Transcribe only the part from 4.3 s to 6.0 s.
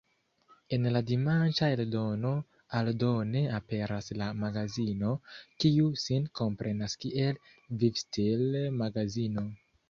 "Magazino", kiu